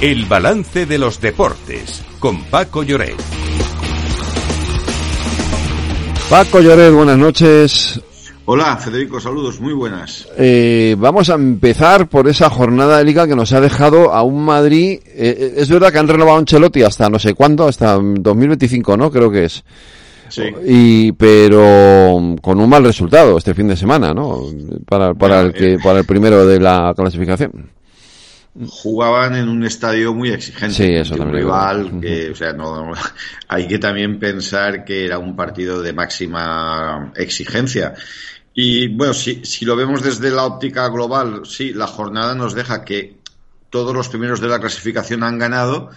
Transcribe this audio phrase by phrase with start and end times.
[0.00, 3.16] El balance de los deportes con Paco Lloret.
[6.30, 8.00] Paco Lloret, buenas noches.
[8.46, 10.26] Hola, Federico, saludos, muy buenas.
[10.38, 14.42] Eh, vamos a empezar por esa jornada de liga que nos ha dejado a un
[14.42, 15.00] Madrid.
[15.04, 18.96] Eh, eh, es verdad que han renovado a Ancelotti hasta no sé cuándo, hasta 2025,
[18.96, 19.10] ¿no?
[19.10, 19.62] Creo que es.
[20.30, 20.44] Sí.
[20.66, 24.44] Y, pero con un mal resultado este fin de semana, ¿no?
[24.88, 27.79] Para, para el que, para el primero de la clasificación
[28.68, 30.74] jugaban en un estadio muy exigente.
[30.74, 32.92] Sí, eso un rival que, o sea, no,
[33.48, 37.94] hay que también pensar que era un partido de máxima exigencia.
[38.52, 42.84] Y bueno, si, si lo vemos desde la óptica global, sí, la jornada nos deja
[42.84, 43.20] que
[43.70, 45.90] todos los primeros de la clasificación han ganado.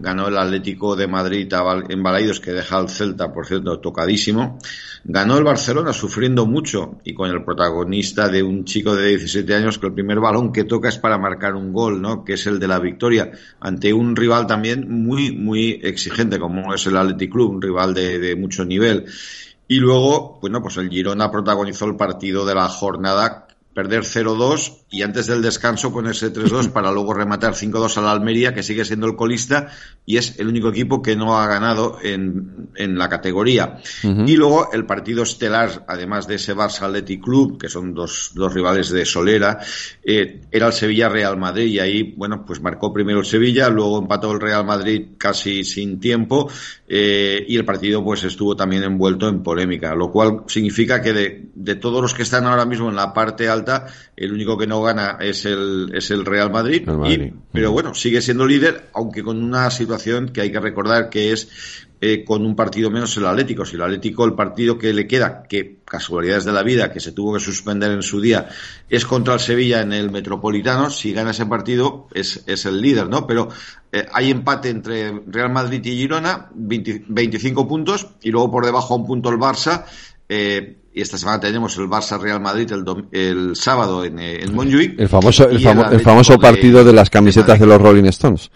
[0.00, 1.52] Ganó el Atlético de Madrid
[1.88, 4.58] en Balaidos, que deja al Celta, por cierto, tocadísimo.
[5.04, 9.78] Ganó el Barcelona sufriendo mucho y con el protagonista de un chico de 17 años
[9.78, 12.24] que el primer balón que toca es para marcar un gol, ¿no?
[12.24, 16.86] Que es el de la victoria ante un rival también muy, muy exigente como es
[16.86, 19.06] el Athletic Club, un rival de, de mucho nivel.
[19.68, 25.02] Y luego, bueno, pues el Girona protagonizó el partido de la jornada perder 0-2 y
[25.02, 29.06] antes del descanso ponerse 3-2 para luego rematar 5-2 a la Almería, que sigue siendo
[29.06, 29.68] el colista
[30.04, 33.78] y es el único equipo que no ha ganado en, en la categoría.
[34.02, 34.28] Uh -huh.
[34.28, 38.52] Y luego el partido estelar, además de ese Barça Athletic Club, que son dos, dos
[38.52, 39.58] rivales de Solera,
[40.02, 43.98] eh, era el Sevilla Real Madrid y ahí, bueno, pues marcó primero el Sevilla, luego
[43.98, 46.50] empató el Real Madrid casi sin tiempo
[46.88, 51.50] eh, y el partido pues estuvo también envuelto en polémica, lo cual significa que de,
[51.54, 53.59] de todos los que están ahora mismo en la parte alta,
[54.16, 57.20] el único que no gana es el, es el Real Madrid, el Madrid.
[57.22, 61.32] Y, pero bueno, sigue siendo líder, aunque con una situación que hay que recordar que
[61.32, 61.48] es
[62.02, 63.66] eh, con un partido menos el Atlético.
[63.66, 67.12] Si el Atlético, el partido que le queda, que casualidades de la vida, que se
[67.12, 68.48] tuvo que suspender en su día,
[68.88, 73.10] es contra el Sevilla en el Metropolitano, si gana ese partido es, es el líder,
[73.10, 73.26] ¿no?
[73.26, 73.48] Pero
[73.92, 78.96] eh, hay empate entre Real Madrid y Girona, 20, 25 puntos, y luego por debajo
[78.96, 79.84] un punto el Barça,
[80.26, 84.44] eh, y esta semana tenemos el Barça Real Madrid el, dom, el sábado en, eh,
[84.44, 85.00] en Montjuic.
[85.00, 88.04] El famoso, el, famo, el, famoso partido de, de las camisetas de, de los Rolling
[88.04, 88.50] Stones.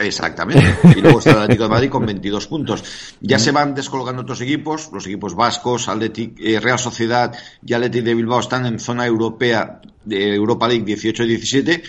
[0.00, 0.78] Exactamente.
[0.96, 2.82] Y luego está el Atlético de Madrid con 22 puntos.
[3.20, 7.32] Ya se van descolgando otros equipos, los equipos vascos, Atlético, eh, Real Sociedad
[7.64, 11.82] y Atlético de Bilbao están en zona europea de Europa League 18 y 17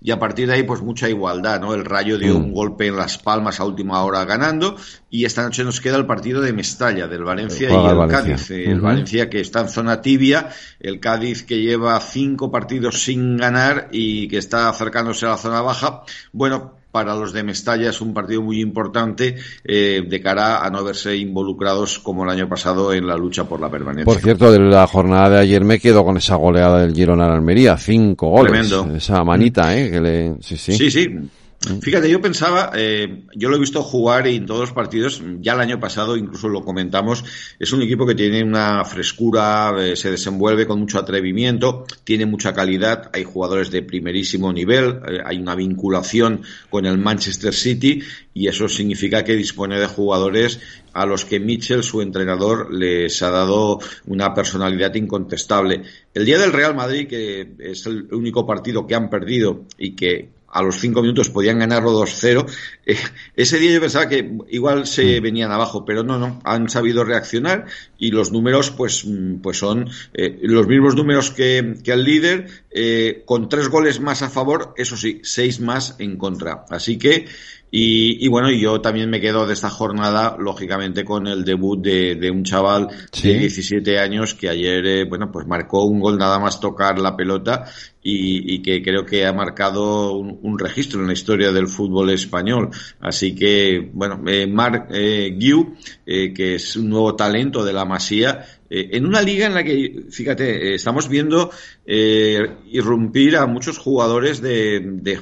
[0.00, 1.74] y a partir de ahí pues mucha igualdad, ¿no?
[1.74, 2.44] El Rayo dio mm.
[2.44, 4.76] un golpe en las palmas a última hora ganando
[5.10, 8.18] y esta noche nos queda el partido de Mestalla, del Valencia y el Valencia.
[8.18, 8.50] Cádiz.
[8.50, 8.82] El uh -huh.
[8.82, 14.28] Valencia que está en zona tibia, el Cádiz que lleva cinco partidos sin ganar y
[14.28, 16.02] que está acercándose a la zona baja.
[16.32, 20.82] Bueno, para los de Mestalla es un partido muy importante eh, de cara a no
[20.82, 24.04] verse involucrados como el año pasado en la lucha por la permanencia.
[24.04, 27.32] Por cierto, de la jornada de ayer me quedo con esa goleada del Girona en
[27.32, 28.52] Almería, cinco goles.
[28.52, 28.96] Tremendo.
[28.96, 29.90] Esa manita, ¿eh?
[29.90, 30.34] Que le...
[30.40, 30.72] Sí, sí.
[30.72, 31.08] Sí, sí.
[31.60, 35.60] Fíjate, yo pensaba, eh, yo lo he visto jugar en todos los partidos, ya el
[35.60, 37.24] año pasado incluso lo comentamos,
[37.58, 42.52] es un equipo que tiene una frescura, eh, se desenvuelve con mucho atrevimiento, tiene mucha
[42.52, 48.02] calidad, hay jugadores de primerísimo nivel, eh, hay una vinculación con el Manchester City
[48.32, 50.60] y eso significa que dispone de jugadores
[50.92, 55.82] a los que Mitchell, su entrenador, les ha dado una personalidad incontestable.
[56.14, 60.37] El día del Real Madrid, que es el único partido que han perdido y que
[60.50, 62.46] a los cinco minutos podían ganarlo 2-0.
[62.86, 62.96] Eh,
[63.36, 67.66] ese día yo pensaba que igual se venían abajo, pero no, no, han sabido reaccionar
[67.98, 69.06] y los números pues,
[69.42, 74.22] pues son eh, los mismos números que, que el líder, eh, con tres goles más
[74.22, 76.64] a favor, eso sí, seis más en contra.
[76.70, 77.26] Así que
[77.70, 82.14] y, y, bueno, yo también me quedo de esta jornada, lógicamente, con el debut de,
[82.14, 83.28] de un chaval ¿Sí?
[83.28, 87.14] de 17 años que ayer, eh, bueno, pues marcó un gol nada más tocar la
[87.14, 87.64] pelota
[88.10, 92.70] y, que creo que ha marcado un, registro en la historia del fútbol español.
[93.00, 95.38] Así que, bueno, eh, Marc eh,
[96.06, 99.62] eh, que es un nuevo talento de la Masía, eh, en una liga en la
[99.62, 101.50] que, fíjate, estamos viendo
[101.86, 105.18] irrumpir a muchos jugadores de, de,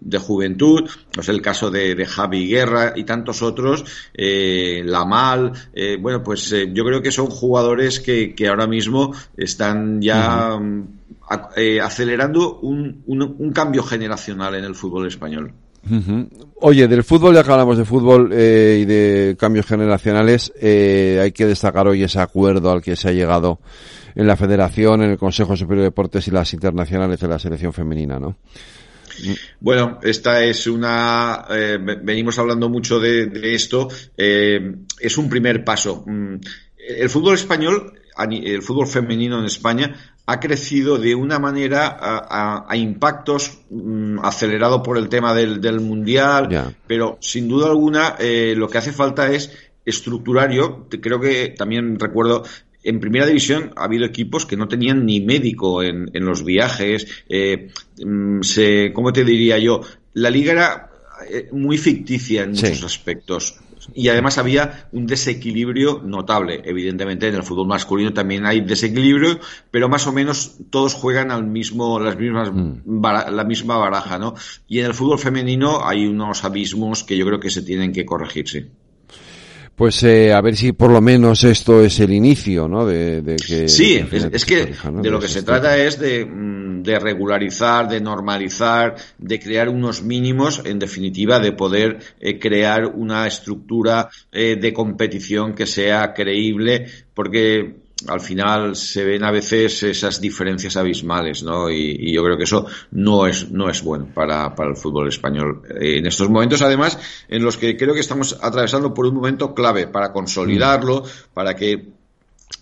[0.00, 0.88] de, juventud,
[1.18, 5.52] es el caso de, de, Javi Guerra y tantos otros, Lamal,
[5.98, 10.56] bueno, pues yo creo que son jugadores que, ahora mismo están ya.
[11.28, 15.52] A, eh, acelerando un, un, un cambio generacional en el fútbol español.
[15.90, 16.28] Uh -huh.
[16.60, 21.32] Oye, del fútbol, ya que hablamos de fútbol eh, y de cambios generacionales, eh, hay
[21.32, 23.58] que destacar hoy ese acuerdo al que se ha llegado
[24.14, 27.72] en la Federación, en el Consejo Superior de Deportes y las internacionales de la selección
[27.72, 28.36] femenina, ¿no?
[29.60, 31.44] Bueno, esta es una.
[31.50, 33.88] Eh, venimos hablando mucho de, de esto.
[34.16, 36.04] Eh, es un primer paso.
[36.06, 36.36] Mm,
[36.98, 39.94] el fútbol español, el fútbol femenino en España,
[40.26, 47.18] ha crecido de una manera a, impactos mm, acelerado por el tema del, mundial, pero
[47.20, 49.52] sin duda alguna eh, lo que hace falta es
[49.84, 50.50] estructurar.
[50.50, 52.44] Yo creo que también recuerdo
[52.82, 57.06] en primera división ha habido equipos que no tenían ni médico en, los viajes.
[57.28, 57.70] Eh,
[58.02, 59.82] mm, se, ¿Cómo te diría yo?
[60.14, 60.90] La liga era
[61.28, 63.56] eh, muy ficticia en muchos aspectos
[63.92, 66.62] y además había un desequilibrio notable.
[66.64, 69.40] Evidentemente en el fútbol masculino también hay desequilibrio,
[69.70, 73.02] pero más o menos todos juegan al mismo, las mismas, mm.
[73.02, 74.34] la misma baraja, ¿no?
[74.68, 78.06] Y en el fútbol femenino hay unos abismos que yo creo que se tienen que
[78.06, 78.70] corregirse
[79.76, 82.86] pues eh, a ver si por lo menos esto es el inicio, ¿no?
[82.86, 88.00] De, que sí, es, que de lo que se trata es mm, de, regularizar, de
[88.00, 94.72] normalizar, de crear unos mínimos, en definitiva, de poder eh, crear una estructura eh, de
[94.72, 101.70] competición que sea creíble, porque al final se ven a veces esas diferencias abismales, ¿no?
[101.70, 105.62] Y, yo creo que eso no es, no es bueno para, para el fútbol español.
[105.80, 106.98] Eh, en estos momentos, además,
[107.28, 111.93] en los que creo que estamos atravesando por un momento clave para consolidarlo, para que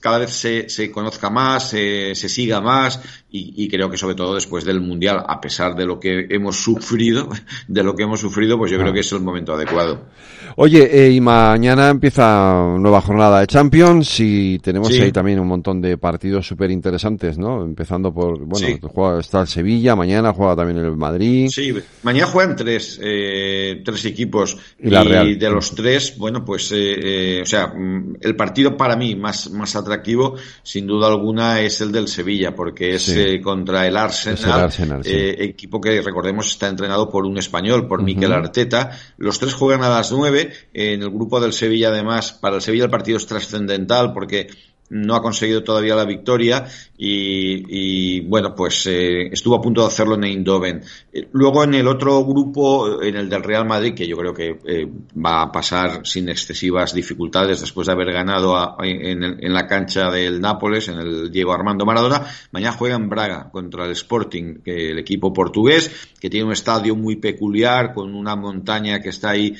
[0.01, 3.01] cada vez se, se conozca más, se, se siga más
[3.31, 6.57] y, y, creo que sobre todo después del Mundial, a pesar de lo que hemos
[6.63, 7.29] sufrido,
[7.69, 10.07] de lo que hemos sufrido, pues yo creo que es el momento adecuado.
[10.57, 15.81] Oye, eh, y mañana empieza nueva jornada de Champions y tenemos ahí también un montón
[15.81, 17.65] de partidos súper interesantes, ¿no?
[17.65, 21.49] Empezando por, bueno, juega, está el Sevilla, mañana juega también el Madrid.
[21.51, 21.73] Sí,
[22.03, 27.47] mañana juegan tres, eh, tres equipos y, de los tres, bueno, pues, eh, eh, o
[27.47, 32.09] sea, mm, el partido para mí más, más atractivo, sin duda alguna, es el del
[32.09, 37.39] Sevilla, porque es eh, contra el Arsenal, eh, equipo que recordemos está entrenado por un
[37.39, 38.91] español, por Miquel Arteta.
[39.19, 40.53] Los tres juegan a las nueve.
[40.73, 44.49] En el grupo del Sevilla, además, para el Sevilla el partido es trascendental porque
[44.93, 46.67] no ha conseguido todavía la victoria
[47.05, 50.83] y, bueno, pues eh, estuvo a punto de hacerlo en Eindhoven.
[51.13, 54.59] Eh, luego en el otro grupo, en el del Real Madrid, que yo creo que
[54.65, 60.41] eh, va a pasar sin excesivas dificultades después de haber ganado en, la cancha del
[60.41, 64.99] Nápoles, en el Diego Armando Maradona, mañana juega en Braga contra el Sporting, que el
[64.99, 65.91] equipo portugués,
[66.21, 69.57] que tiene un estadio muy peculiar, con una montaña que está ahí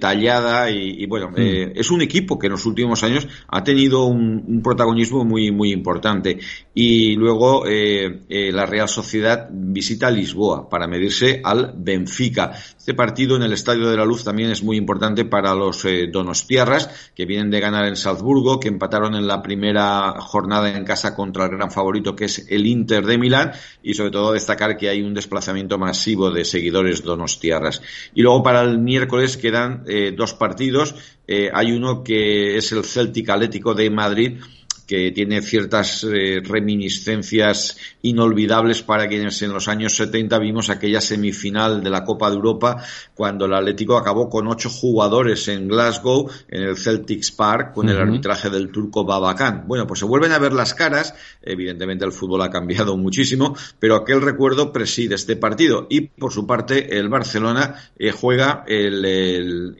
[0.00, 1.72] tallada y, bueno, mm.
[1.74, 6.38] es un equipo que en los últimos años ha tenido un protagonismo muy, muy importante.
[6.74, 12.52] Y luego eh, eh, la Real Sociedad visita Lisboa para medirse al Benfica.
[12.82, 16.08] Este partido en el Estadio de la Luz también es muy importante para los eh,
[16.12, 21.14] donostiarras, que vienen de ganar en Salzburgo, que empataron en la primera jornada en casa
[21.14, 23.52] contra el gran favorito que es el Inter de Milán,
[23.84, 27.82] y sobre todo destacar que hay un desplazamiento masivo de seguidores donostiarras.
[28.16, 29.84] Y luego para el miércoles quedan
[30.16, 30.96] dos partidos.
[31.28, 34.40] hay uno que es el Celtic Atlético de Madrid,
[34.86, 41.82] que tiene ciertas eh, reminiscencias inolvidables para quienes en los años 70 vimos aquella semifinal
[41.82, 42.84] de la Copa de Europa
[43.14, 47.96] cuando el Atlético acabó con ocho jugadores en Glasgow en el Celtics Park con el
[47.96, 49.64] arbitraje del turco Babacan.
[49.66, 53.96] Bueno, pues se vuelven a ver las caras, evidentemente el fútbol ha cambiado muchísimo, pero
[53.96, 55.86] aquel recuerdo preside este partido.
[55.90, 59.04] Y por su parte el Barcelona eh, juega el,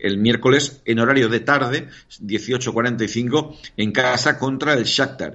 [0.00, 1.88] el, miércoles en horario de tarde,
[2.20, 4.84] 18.45, en casa contra el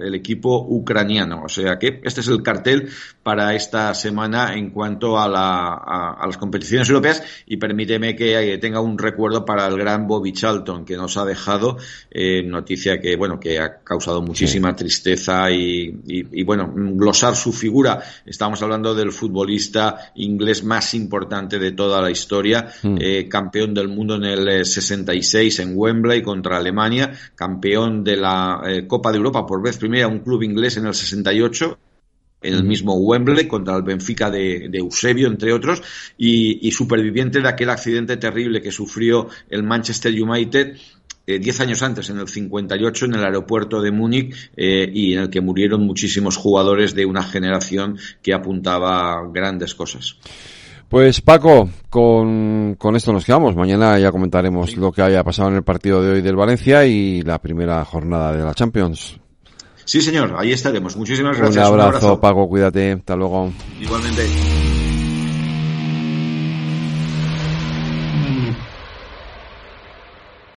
[0.00, 1.42] el equipo ucraniano.
[1.44, 2.88] O sea que este es el cartel
[3.28, 8.96] para esta semana en cuanto a, las competiciones europeas y permíteme que eh, tenga un
[8.96, 11.76] recuerdo para el gran Bobby Charlton que nos ha dejado
[12.10, 18.02] eh, noticia que bueno que ha causado muchísima tristeza y, bueno glosar su figura.
[18.24, 22.96] Estamos hablando del futbolista inglés más importante de toda la historia, mm.
[22.98, 29.10] eh, campeón del mundo en el 66 en Wembley contra Alemania, campeón de la Copa
[29.10, 31.76] de Europa por vez primera un club inglés en el 68
[32.40, 35.82] en el mismo Wembley contra el Benfica de, Eusebio, entre otros,
[36.16, 40.76] y, superviviente de aquel accidente terrible que sufrió el Manchester United
[41.26, 45.20] eh, diez años antes, en el 58, en el aeropuerto de Múnich, eh, y en
[45.20, 50.16] el que murieron muchísimos jugadores de una generación que apuntaba grandes cosas.
[50.88, 53.54] Pues Paco, con, con, esto nos quedamos.
[53.54, 57.20] Mañana ya comentaremos lo que haya pasado en el partido de hoy del Valencia y
[57.20, 59.20] la primera jornada de la Champions.
[59.88, 60.94] Sí, señor, ahí estaremos.
[60.98, 61.66] Muchísimas gracias.
[61.66, 62.20] Un abrazo, Un abrazo.
[62.20, 62.92] Paco, cuídate.
[62.92, 63.50] Hasta luego.
[63.80, 64.26] Igualmente.